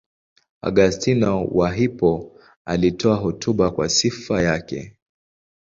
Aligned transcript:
Augustino 0.61 1.45
wa 1.51 1.71
Hippo 1.73 2.31
alitoa 2.65 3.15
hotuba 3.15 3.71
kwa 3.71 3.89
sifa 3.89 4.41
yake. 4.41 4.97